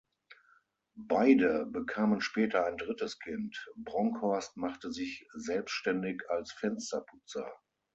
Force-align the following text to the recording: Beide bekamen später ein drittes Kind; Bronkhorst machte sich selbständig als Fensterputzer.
Beide 0.97 1.67
bekamen 1.67 2.21
später 2.21 2.65
ein 2.65 2.77
drittes 2.77 3.19
Kind; 3.19 3.69
Bronkhorst 3.75 4.57
machte 4.57 4.91
sich 4.91 5.27
selbständig 5.35 6.23
als 6.27 6.51
Fensterputzer. 6.53 7.45